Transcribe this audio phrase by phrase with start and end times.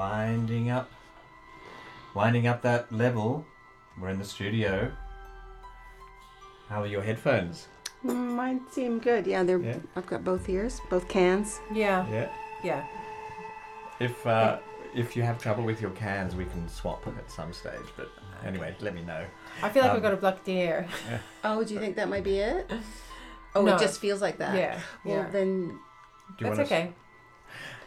[0.00, 0.90] winding up,
[2.14, 3.44] winding up that level.
[3.98, 4.92] We're in the studio.
[6.68, 7.68] How are your headphones?
[8.02, 9.26] Mine seem good.
[9.26, 9.58] Yeah, they're.
[9.58, 9.78] Yeah.
[9.96, 11.60] I've got both ears, both cans.
[11.72, 12.28] Yeah, Yeah.
[12.62, 12.84] yeah.
[13.98, 14.58] If uh,
[14.94, 17.88] if you have trouble with your cans, we can swap at some stage.
[17.96, 18.10] But
[18.44, 19.24] anyway, let me know.
[19.62, 20.86] I feel like Um, I've got a blocked ear.
[21.42, 22.70] Oh, do you think that might be it?
[23.54, 23.74] Oh, No.
[23.76, 24.54] it just feels like that.
[24.54, 24.78] Yeah.
[25.02, 25.30] Well, yeah.
[25.30, 25.78] then Do you
[26.40, 26.92] That's wanna- okay.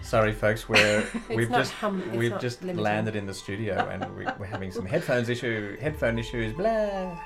[0.01, 0.67] Sorry, folks.
[0.69, 4.85] We're we've just hum- we've just landed in the studio and we, we're having some
[4.85, 6.53] headphones issue, headphone issues.
[6.53, 7.19] Blah.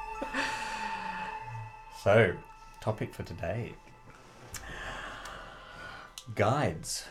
[2.03, 2.34] So,
[2.81, 3.73] topic for today:
[6.35, 7.05] guides.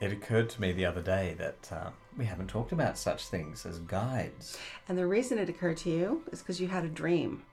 [0.00, 3.64] It occurred to me the other day that uh, we haven't talked about such things
[3.64, 4.58] as guides.
[4.88, 7.44] and the reason it occurred to you is because you had a dream.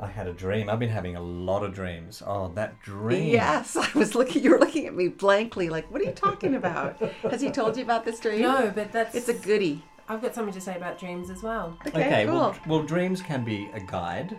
[0.00, 0.68] I had a dream.
[0.68, 2.22] I've been having a lot of dreams.
[2.26, 3.28] Oh, that dream!
[3.32, 4.42] Yes, I was looking.
[4.42, 6.98] You were looking at me blankly, like, "What are you talking about?"
[7.30, 8.42] Has he told you about this dream?
[8.42, 9.14] No, but that's.
[9.14, 9.82] It's a goodie.
[10.08, 11.78] I've got something to say about dreams as well.
[11.86, 12.34] Okay, Okay, cool.
[12.34, 14.36] well, well, dreams can be a guide,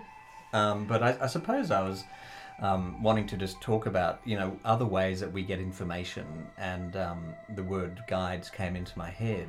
[0.54, 2.04] um, but I, I suppose I was
[2.62, 6.96] um, wanting to just talk about you know other ways that we get information, and
[6.98, 9.48] um, the word guides came into my head.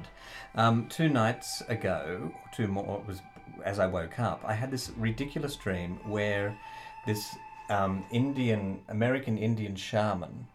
[0.54, 3.20] Um, two nights ago, two more it was
[3.64, 6.56] as I woke up, I had this ridiculous dream where
[7.06, 7.36] this
[7.70, 10.46] um, Indian American Indian shaman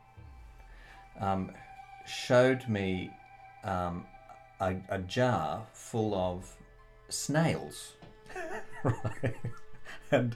[1.20, 1.52] um,
[2.06, 3.12] showed me
[3.64, 4.06] um,
[4.60, 6.56] a, a jar full of
[7.10, 7.94] snails.
[8.84, 9.36] right.
[10.12, 10.36] And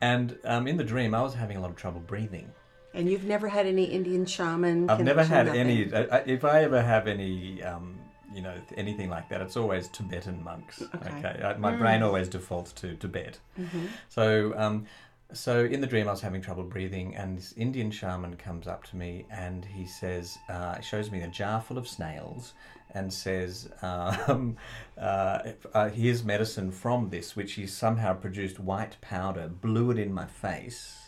[0.00, 2.50] and um, in the dream, I was having a lot of trouble breathing.
[2.92, 4.88] And you've never had any Indian shaman?
[4.88, 5.60] I've never had nothing?
[5.60, 5.92] any.
[5.92, 7.98] I, I- if I ever have any, um,
[8.34, 10.82] you know, anything like that, it's always Tibetan monks.
[10.82, 11.40] Okay.
[11.42, 13.38] I, my brain always defaults to Tibet.
[13.58, 13.88] Mhm.
[14.08, 14.86] So, um,
[15.32, 18.84] so in the dream, I was having trouble breathing, and this Indian shaman comes up
[18.84, 22.52] to me and he says, uh, shows me a jar full of snails,
[22.92, 24.56] and says, um,
[24.98, 25.38] uh,
[25.72, 30.26] uh, "Here's medicine from this, which he somehow produced white powder, blew it in my
[30.26, 31.00] face."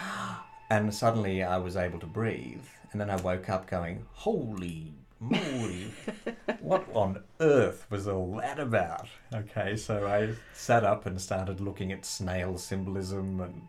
[0.68, 2.64] And suddenly I was able to breathe.
[2.90, 9.08] And then I woke up going, Holy what on earth was all that about?
[9.32, 13.62] Okay, so I sat up and started looking at snail symbolism and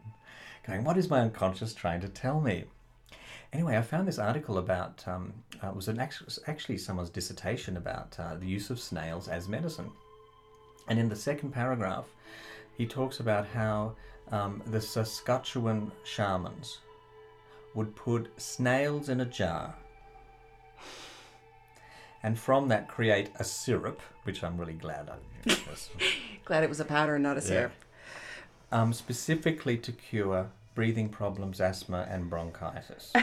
[0.66, 2.66] going, What is my unconscious trying to tell me?
[3.54, 7.78] Anyway, I found this article about, um, uh, it was an actually, actually someone's dissertation
[7.78, 9.90] about uh, the use of snails as medicine.
[10.90, 12.08] And in the second paragraph,
[12.78, 13.96] he talks about how
[14.32, 16.80] um, the Saskatchewan shamans
[17.74, 19.76] would put snails in a jar
[22.24, 25.90] and from that create a syrup, which I'm really glad I was,
[26.46, 27.46] Glad it was a powder and not a Yeah.
[27.48, 27.72] syrup.
[28.72, 33.14] um, specifically to cure breathing problems, asthma, and bronchitis.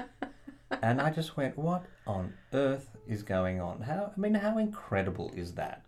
[0.82, 3.82] and I just went, what on earth is going on?
[3.82, 5.82] How I mean, how incredible is that?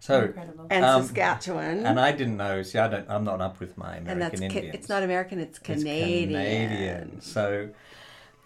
[0.00, 0.66] So, Incredible.
[0.70, 1.86] And Um, Saskatchewan.
[1.86, 2.62] and I didn't know.
[2.64, 3.08] See, I don't.
[3.08, 4.74] I'm not up with my and American that's ca- Indians.
[4.74, 6.28] it's not American, it's It's Canadian.
[6.42, 7.20] Canadian.
[7.20, 7.68] So,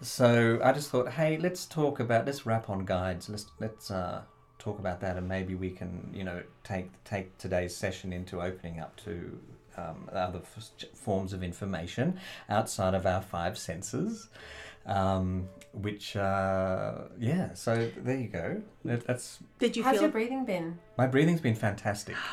[0.01, 3.29] so I just thought, hey, let's talk about let's wrap on guides.
[3.29, 4.21] Let's let's uh,
[4.59, 8.79] talk about that, and maybe we can, you know, take take today's session into opening
[8.79, 9.39] up to
[9.77, 12.19] um, other f- forms of information
[12.49, 14.29] outside of our five senses.
[14.85, 17.53] Um, which, uh, yeah.
[17.53, 18.61] So there you go.
[18.85, 20.03] That, that's Did you How's feel?
[20.03, 20.79] your breathing been?
[20.97, 22.15] my breathing's been fantastic.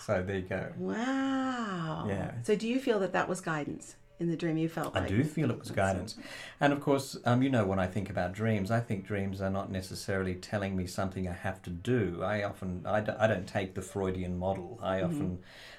[0.00, 0.72] So there you go.
[0.78, 2.06] wow.
[2.08, 2.32] Yeah.
[2.42, 4.58] So do you feel that that was guidance in the dream?
[4.58, 6.16] You felt I like do feel it was guidance.
[6.60, 9.50] And of course, um, you know, when I think about dreams, I think dreams are
[9.50, 12.20] not necessarily telling me something I have to do.
[12.22, 14.78] I often, I, d- I don't take the Freudian model.
[14.82, 15.38] I often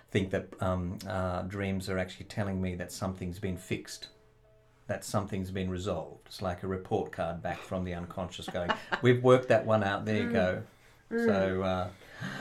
[0.09, 4.09] think that um, uh, dreams are actually telling me that something's been fixed,
[4.88, 6.25] that something's been resolved.
[6.25, 8.72] It's like a report card back from the unconscious going,
[9.02, 10.63] we've worked that one out, there you go.
[11.12, 11.88] So, uh,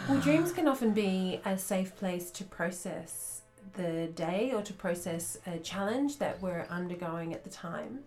[0.08, 3.39] Well, dreams can often be a safe place to process
[3.74, 8.00] the day or to process a challenge that we're undergoing at the time.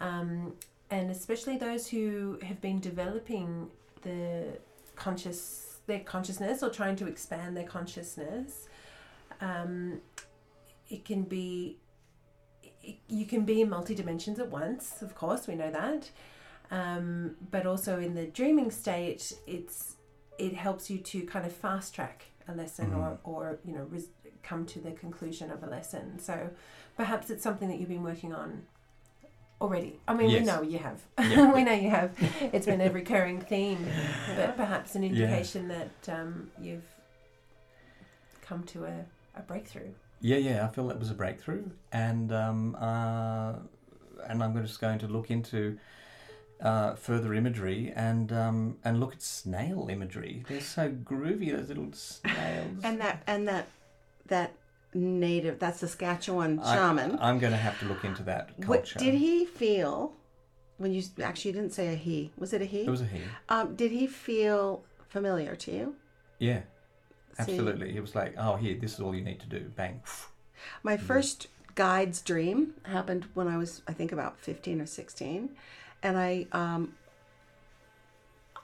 [0.00, 0.54] Um,
[0.90, 3.70] and especially those who have been developing
[4.02, 4.58] the
[4.96, 8.68] conscious their consciousness or trying to expand their consciousness
[9.40, 10.00] um,
[10.90, 11.78] it can be
[12.82, 16.10] it, you can be in multi dimensions at once of course we know that
[16.70, 19.96] um, but also in the dreaming state it's
[20.38, 24.08] it helps you to kind of fast track a lesson or, or you know res-
[24.42, 26.18] come to the conclusion of a lesson.
[26.18, 26.50] So
[26.96, 28.62] perhaps it's something that you've been working on
[29.60, 29.98] already.
[30.08, 30.40] I mean Yes.
[30.40, 31.00] we know you have.
[31.18, 31.52] Yeah.
[31.54, 32.12] we know you have.
[32.52, 33.84] It's been a recurring theme
[34.36, 36.86] but perhaps an indication that um, you've
[38.42, 39.04] come to a,
[39.36, 39.90] a breakthrough.
[40.20, 41.62] Yeah, yeah, I feel that was a breakthrough,
[41.92, 43.52] and um, uh,
[44.26, 45.78] and I'm just going to look into
[46.60, 50.44] uh, further imagery and um, and look at snail imagery.
[50.48, 51.56] They're so groovy.
[51.56, 52.80] Those little snails.
[52.82, 53.68] And that and that
[54.26, 54.52] that
[54.94, 57.18] native that Saskatchewan I- shaman.
[57.20, 58.98] I'm going to have to look into that what culture.
[58.98, 60.14] did he feel
[60.78, 62.32] when you actually you didn't say a he?
[62.38, 62.82] Was it a he?
[62.82, 63.20] It was a he.
[63.48, 65.94] um, did he feel familiar to you?
[66.38, 66.60] Yeah,
[67.34, 67.92] See, absolutely.
[67.92, 70.00] He was like, "Oh, here, this is all you need to do." Bang.
[70.82, 75.50] My first guide's dream happened when I was, I think, about 15 or 16.
[76.02, 76.94] And I, um,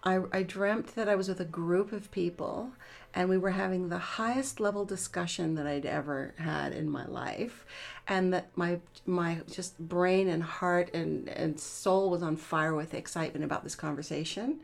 [0.02, 2.70] I, I dreamt that I was with a group of people
[3.14, 7.64] and we were having the highest level discussion that I'd ever had in my life.
[8.08, 12.92] And that my, my just brain and heart and, and soul was on fire with
[12.92, 14.60] excitement about this conversation.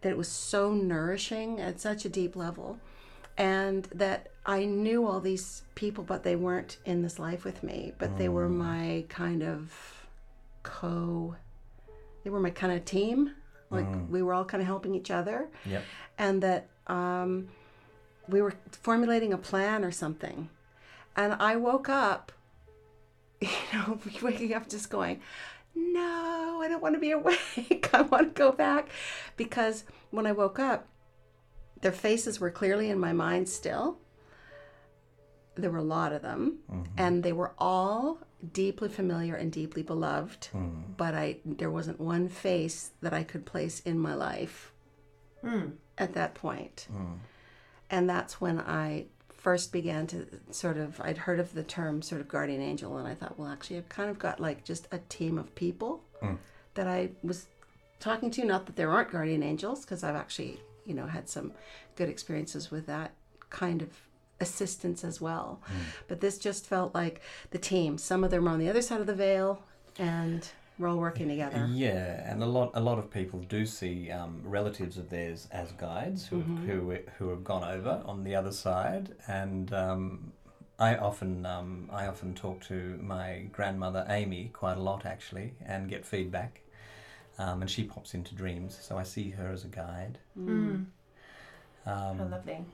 [0.00, 2.78] That it was so nourishing at such a deep level
[3.36, 7.92] and that I knew all these people, but they weren't in this life with me.
[7.98, 10.06] But they were my kind of
[10.62, 11.36] co.
[12.24, 13.32] They were my kind of team.
[13.70, 15.82] Like we were all kind of helping each other, Yep.
[16.18, 17.48] and that um,
[18.28, 20.50] we were formulating a plan or something.
[21.16, 22.32] And I woke up,
[23.40, 25.20] you know, waking up just going,
[25.74, 27.88] no, I don't want to be awake.
[27.94, 28.90] I want to go back.
[29.38, 30.86] Because when I woke up,
[31.80, 33.96] their faces were clearly in my mind still.
[35.54, 36.84] There were a lot of them, mm-hmm.
[36.96, 38.18] and they were all
[38.52, 40.48] deeply familiar and deeply beloved.
[40.52, 40.96] Mm.
[40.96, 44.72] But I, there wasn't one face that I could place in my life
[45.44, 45.72] mm.
[45.98, 46.88] at that point.
[46.90, 47.18] Mm.
[47.90, 52.20] And that's when I first began to sort of, I'd heard of the term sort
[52.20, 54.98] of guardian angel, and I thought, well, actually, I've kind of got like just a
[54.98, 56.02] team of people
[56.74, 57.46] that I was
[58.00, 58.44] talking to.
[58.44, 61.52] Not that there aren't guardian angels, because I've actually, you know, had some
[61.96, 63.12] good experiences with that
[63.50, 63.90] kind of
[64.42, 65.60] assistance as well.
[66.08, 67.96] But this just felt like the team.
[67.98, 69.62] Some of them are on the other side of the veil,
[69.98, 70.46] and
[70.78, 71.68] we're all working together.
[71.72, 75.72] Yeah, and a lot a lot of people do see um, relatives of theirs as
[75.72, 76.56] guides who Mm-hmm.
[76.56, 80.32] have, who who have gone over on the other side, and um,
[80.78, 85.88] I often um, I often talk to my grandmother Amy quite a lot actually, and
[85.88, 86.60] get feedback,
[87.38, 90.18] um, and she pops into dreams, so I see her as a guide.
[90.38, 90.86] Mm.
[91.84, 92.64] Um, How lovely.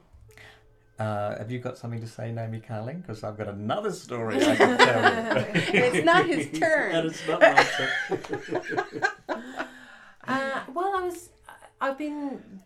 [0.99, 3.01] Uh, have you got something to say, Naomi Carling?
[3.01, 5.47] Because I've got another story I can tell you.
[5.55, 6.93] it's not his turn.
[6.93, 9.03] and it's not my turn.
[10.27, 11.31] Uh, well, I was.
[11.81, 12.61] I've been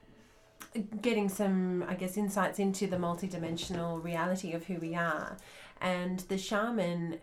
[1.00, 5.37] getting some, I guess, insights into the multidimensional reality of who we are,
[5.81, 7.20] and the shaman,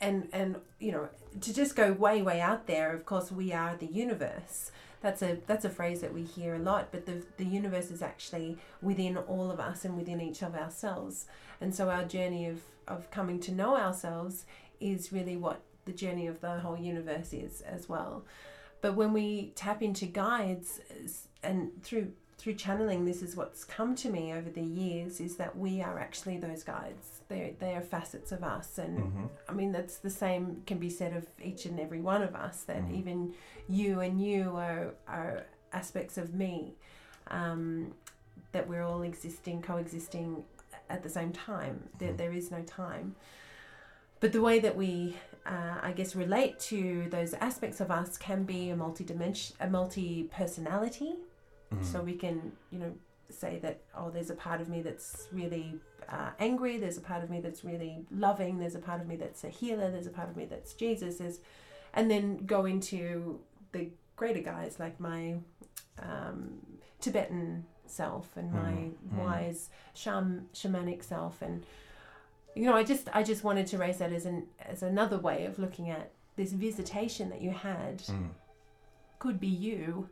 [0.00, 1.08] and and you know,
[1.40, 2.94] to just go way way out there.
[2.94, 4.70] Of course, we are the universe.
[5.00, 8.02] That's a that's a phrase that we hear a lot, but the the universe is
[8.02, 11.26] actually within all of us and within each of ourselves.
[11.60, 14.44] And so our journey of of coming to know ourselves
[14.80, 18.24] is really what the journey of the whole universe is as well.
[18.80, 21.08] But when we tap into guides uh,
[21.42, 25.58] and through through channeling, this is what's come to me over the years is that
[25.58, 27.20] we are actually those guides.
[27.28, 29.28] They they are facets of us, and Mhm.
[29.48, 32.62] I mean that's the same can be said of each and every one of us.
[32.62, 32.94] That Mhm.
[32.96, 33.34] even
[33.68, 36.76] you and you are are aspects of me.
[37.26, 37.94] Um,
[38.52, 40.44] that we're all existing, coexisting
[40.88, 41.88] at the same time.
[41.98, 42.16] There, Mhm.
[42.16, 43.14] there is no time.
[44.20, 48.44] But the way that we, uh, I guess, relate to those aspects of us can
[48.44, 51.16] be a multi-dimension, a multi-personality.
[51.74, 51.84] Mm.
[51.84, 52.92] So we can, you know,
[53.30, 55.74] say that oh, there's a part of me that's really
[56.08, 56.78] uh, angry.
[56.78, 58.58] There's a part of me that's really loving.
[58.58, 59.90] There's a part of me that's a healer.
[59.90, 61.18] There's a part of me that's Jesus.
[61.18, 61.40] There's,
[61.92, 63.40] and then go into
[63.72, 65.36] the greater guys like my
[66.02, 66.58] um,
[67.00, 69.18] Tibetan self and my Mm, mm.
[69.24, 71.64] wise sham- shamanic self and
[72.54, 75.46] you know I just I just wanted to raise that as an as another way
[75.46, 78.28] of looking at this visitation that you had Mm.
[79.18, 80.08] could be you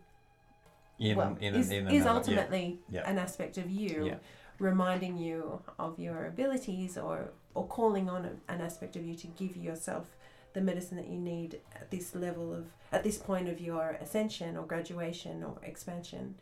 [0.98, 3.08] In, well in, is, in is ultimately yeah.
[3.10, 4.14] an aspect of you Yeah.
[4.58, 9.56] reminding you of your abilities or or calling on an aspect of you to give
[9.56, 10.16] yourself
[10.54, 14.56] the medicine that you need at this level of at this point of your ascension
[14.56, 16.34] or graduation or expansion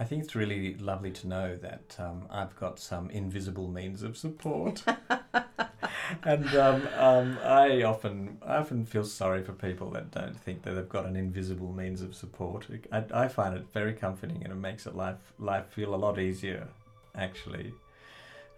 [0.00, 4.16] I think it's really lovely to know that um, I've got some invisible means of
[4.16, 4.84] support,
[6.24, 10.72] and um, um, I often I often feel sorry for people that don't think that
[10.72, 12.66] they've got an invisible means of support.
[12.92, 16.18] I, I find it very comforting, and it makes it life life feel a lot
[16.18, 16.68] easier,
[17.14, 17.74] actually.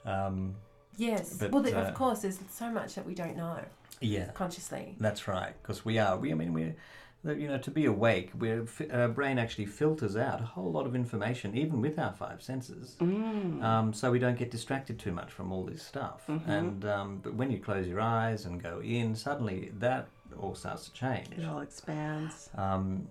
[0.04, 0.54] Um,
[0.96, 3.60] yes But, well the, uh, of course there's so much that we don't know
[4.00, 6.16] yeah, consciously That's right, because we are.
[6.16, 6.74] We, I mean, we're.
[7.22, 10.86] That you know, to be awake, we're, our brain actually filters out a whole lot
[10.86, 12.96] of information, even with our five senses.
[12.98, 13.62] Mm.
[13.62, 16.22] Um, so we don't get distracted too much from all this stuff.
[16.28, 16.48] Mhm.
[16.48, 20.08] And um, but when you close your eyes and go in, suddenly that
[20.38, 21.28] all starts to change.
[21.36, 22.48] It all expands.
[22.56, 23.06] Um,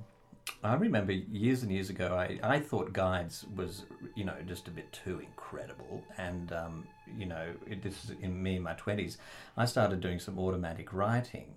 [0.64, 3.86] I remember years and years ago, I, I thought guides was,
[4.16, 6.04] you know, just a bit too incredible.
[6.18, 6.88] And, um,
[7.18, 9.18] you know, it, this is in me in my 20s,
[9.56, 11.54] I started doing some automatic writing.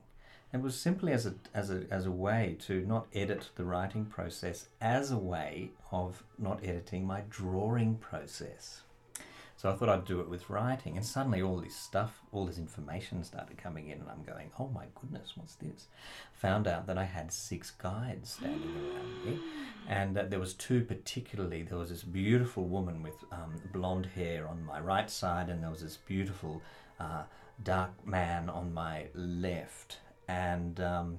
[0.52, 4.04] It was simply as a, as, a, as a way to not edit the writing
[4.04, 8.82] process, as a way of not editing my drawing process.
[9.56, 12.58] So I thought I'd do it with writing, and suddenly all this stuff, all this
[12.58, 15.86] information started coming in, and I'm going, "Oh my goodness, what's this?"
[16.34, 19.40] Found out that I had six guides standing around me,
[19.88, 21.62] and uh, there was two particularly.
[21.62, 25.70] There was this beautiful woman with um, blonde hair on my right side, and there
[25.70, 26.60] was this beautiful
[26.98, 27.22] uh,
[27.62, 29.98] dark man on my left,
[30.28, 31.18] and um,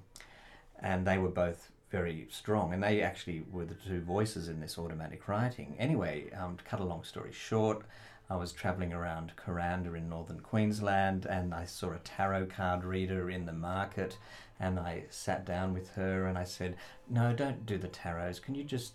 [0.80, 4.78] and they were both very strong, and they actually were the two voices in this
[4.78, 5.76] automatic writing.
[5.78, 7.86] Anyway, um, to cut a long story short.
[8.30, 13.30] I was travelling around Kuranda in northern Queensland and I saw a tarot card reader
[13.30, 14.18] in the market
[14.60, 16.78] and I sat down with her and I said,
[17.10, 18.42] No, don't do the tarots.
[18.42, 18.94] Can you just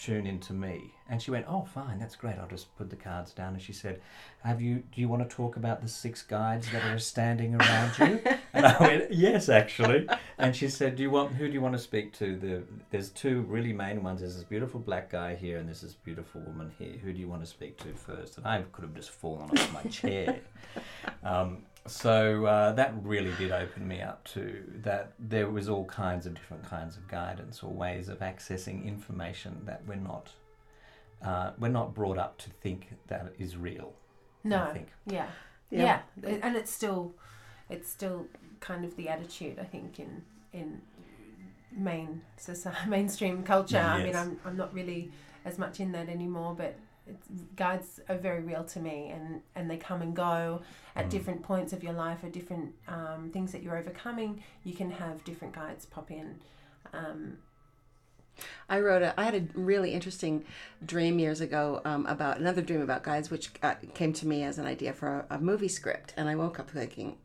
[0.00, 0.94] tune into me?
[1.08, 2.36] And she went, Oh, fine, that's great.
[2.38, 3.54] I'll just put the cards down.
[3.54, 4.00] And she said,
[4.44, 7.92] Have you, do you want to talk about the six guides that are standing around
[7.98, 8.22] you?
[8.52, 10.08] And I went, Yes, actually.
[10.38, 12.36] And she said, Do you want, who do you want to speak to?
[12.36, 14.20] The, there's two really main ones.
[14.20, 16.94] There's this beautiful black guy here and there's this beautiful woman here.
[17.02, 18.38] Who do you want to speak to first?
[18.38, 20.40] And I could have just fallen off my chair.
[21.22, 26.26] Um, so uh, that really did open me up to that there was all kinds
[26.26, 30.30] of different kinds of guidance or ways of accessing information that we're not
[31.22, 33.92] uh, we're not brought up to think that is real.
[34.44, 34.64] No.
[34.64, 34.88] I think.
[35.06, 35.26] Yeah.
[35.70, 36.00] Yeah.
[36.22, 36.38] yeah.
[36.42, 37.14] And it's still
[37.68, 38.26] it's still
[38.60, 40.80] kind of the attitude I think in in
[41.72, 43.78] main society, mainstream culture.
[43.78, 45.10] I mean, I'm I'm not really
[45.44, 46.89] as much in that anymore, but it's,
[47.56, 50.62] guides are very real to me, and and they come and go
[50.96, 51.10] at Mm.
[51.10, 54.42] different points of your life, or different um, things that you're overcoming.
[54.64, 56.38] You can have different guides pop in.
[56.92, 57.38] Um,
[58.68, 59.18] I wrote a.
[59.20, 60.44] I had a really interesting
[60.84, 64.58] dream years ago um, about another dream about guides, which uh, came to me as
[64.58, 66.14] an idea for a, a movie script.
[66.16, 67.18] And I woke up thinking,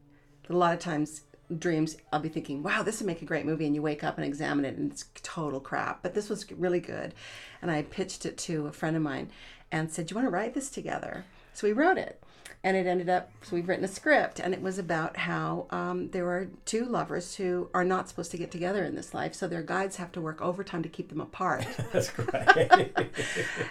[0.50, 1.22] a lot of times
[1.58, 4.18] dreams, I'll be thinking, "Wow, this would make a great movie," and you wake up
[4.18, 6.02] and examine it, and it's total crap.
[6.02, 7.14] But this was really good,
[7.62, 9.30] and I pitched it to a friend of mine,
[9.72, 12.22] and said, "Do you want to write this together?" So we wrote it.
[12.64, 16.10] And it ended up, so we've written a script, and it was about how um,
[16.10, 19.48] there are two lovers who are not supposed to get together in this life, so
[19.48, 21.64] their guides have to work overtime to keep them apart.
[21.94, 22.92] That's great.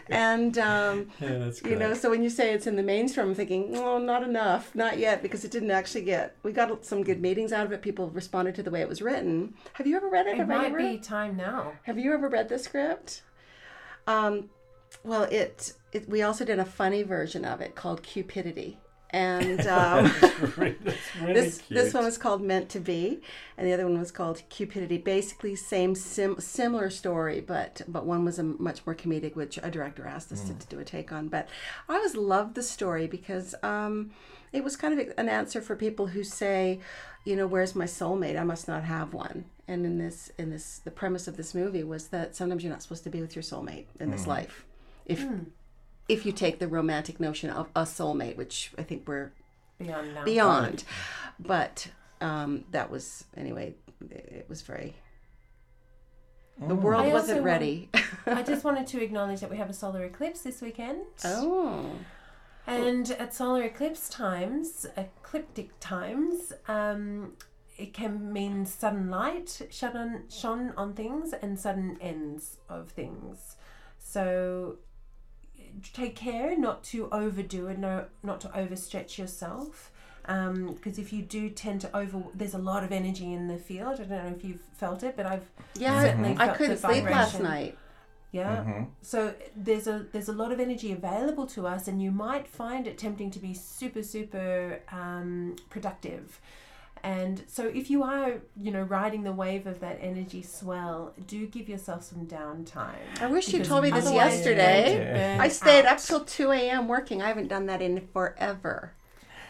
[0.09, 1.73] and um, yeah, that's great.
[1.73, 4.73] you know, so when you say it's in the mainstream, I'm thinking, no, not enough,
[4.77, 6.37] not yet, because it didn't actually get.
[6.45, 7.83] We got some good meetings out of it.
[7.83, 9.55] People responded to the way it was written.
[9.73, 10.35] Have you ever read it?
[10.35, 11.73] it Have might be time now.
[11.83, 13.23] Have you ever read the script?
[14.07, 14.51] Um,
[15.05, 16.09] well, it, it.
[16.09, 18.79] We also did a funny version of it called Cupidity,
[19.11, 21.81] and um, That's really, that's really this cute.
[21.81, 23.21] this one was called Meant to Be,
[23.57, 24.99] and the other one was called Cupidity.
[24.99, 29.71] Basically, same sim, similar story, but but one was a much more comedic, which a
[29.71, 31.29] director asked us to, to do a take on.
[31.29, 31.49] But
[31.89, 34.11] I always loved the story because um,
[34.53, 36.81] it was kind of an answer for people who say,
[37.25, 38.39] you know, where's my soulmate?
[38.39, 39.47] I must not have one.
[39.67, 42.83] And in this in this the premise of this movie was that sometimes you're not
[42.83, 44.65] supposed to be with your soulmate in this life,
[45.07, 45.25] if
[46.09, 49.33] if you take the romantic notion of a soulmate, which I think we're
[49.79, 50.25] Beyond now.
[50.25, 50.85] beyond.
[51.41, 51.89] But
[52.21, 53.75] um, that was anyway.
[54.11, 54.95] It was very.
[56.59, 56.83] The Mm.
[56.83, 57.91] world I wasn't want- ready.
[58.27, 61.01] I just wanted to acknowledge that we have a solar eclipse this weekend.
[61.25, 61.91] oh,
[62.67, 67.33] And at solar eclipse times, ecliptic times, um,
[67.77, 73.57] it can mean sudden light shone on, shone on things and sudden ends of things.
[73.99, 74.77] So
[75.93, 79.91] take care not to overdo it, no, not to overstretch yourself.
[80.27, 83.95] Because if you do tend to over, there's a lot of energy in the field.
[84.01, 86.01] I don't know if you've felt it, but I've yeah.
[86.03, 87.43] certainly I felt couldn't the sleep last vibration.
[87.43, 87.79] night.
[88.33, 88.65] Yeah.
[88.65, 88.87] Mhm.
[89.03, 92.87] So there's a there's a lot of energy available to us, and you might find
[92.87, 96.41] it tempting to be super super um, productive.
[97.05, 101.47] And so if you are you know riding the wave of that energy swell, do
[101.47, 102.95] give yourself some downtime.
[103.21, 105.39] I wish you Because told me this otherwise you're going yesterday.
[105.39, 106.89] I stayed up till two a.m.
[106.89, 107.21] working.
[107.21, 108.95] I haven't done that in forever.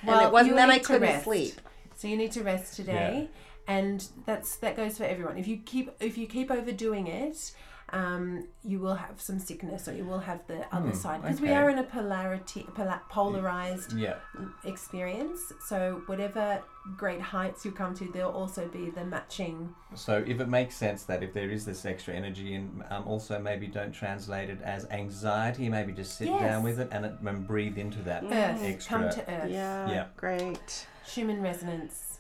[0.05, 1.25] Well, and it wasn't you then I need to couldn't rest.
[1.25, 1.61] sleep.
[1.95, 3.29] So you need to rest today,
[3.69, 5.39] and that's that goes for everyone.
[5.39, 7.53] If you keep if you keep overdoing it,
[7.95, 11.41] um, you will have some sickness, or you will have the other Hmm, side because
[11.41, 14.17] we are in a polarity pola- polarized Yeah.
[14.65, 15.53] experience.
[15.69, 16.61] So whatever
[16.97, 19.73] great heights you come to, there'll also be the matching.
[19.95, 23.39] So if it makes sense that if there is this extra energy, and um, also
[23.39, 26.41] maybe don't translate it as anxiety, maybe just sit Yes.
[26.41, 28.25] down with it and, it, and breathe into that.
[28.25, 28.99] Earth, Extra.
[28.99, 29.51] come to Earth.
[29.51, 30.07] Yeah, Yeah.
[30.17, 30.87] great.
[31.07, 32.19] Schumann resonance.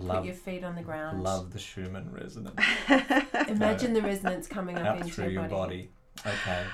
[0.00, 1.22] Love- Put your feet on the ground.
[1.22, 2.58] Love the Schumann resonance
[3.48, 5.90] Imagine the resonance coming up, up into through your body.
[6.26, 6.64] Okay.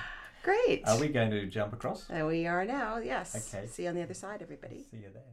[0.43, 0.87] Great.
[0.87, 2.05] Are we going to jump across?
[2.05, 2.97] There we are now.
[2.99, 3.35] Yes.
[3.53, 3.67] Okay.
[3.67, 4.85] See you on the other side, everybody.
[4.89, 5.23] See you there.